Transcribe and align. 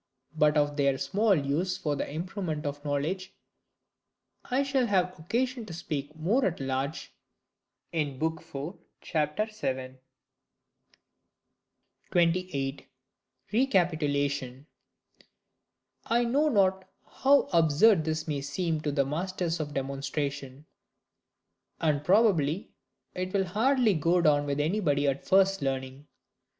But 0.35 0.57
of 0.57 0.77
their 0.77 0.97
small 0.97 1.35
use 1.35 1.77
for 1.77 1.95
the 1.95 2.11
improvement 2.11 2.65
of 2.65 2.83
knowledge 2.83 3.35
I 4.45 4.63
shall 4.63 4.87
have 4.87 5.19
occasion 5.19 5.63
to 5.67 5.73
speak 5.75 6.15
more 6.15 6.43
at 6.43 6.59
large, 6.59 7.13
l.4, 7.93 8.79
c. 9.03 9.51
7. 9.51 9.99
28. 12.09 12.87
Recapitulation. 13.53 14.65
I 16.07 16.23
know 16.25 16.49
not 16.49 16.89
how 17.07 17.41
absurd 17.53 18.03
this 18.03 18.27
may 18.27 18.41
seem 18.41 18.81
to 18.81 18.91
the 18.91 19.05
masters 19.05 19.59
of 19.59 19.75
demonstration. 19.75 20.65
And 21.79 22.03
probably 22.03 22.71
it 23.13 23.31
will 23.33 23.45
hardly 23.45 23.93
go 23.93 24.19
down 24.19 24.47
with 24.47 24.59
anybody 24.59 25.07
at 25.07 25.27
first 25.27 25.59
hearing. 25.59 26.07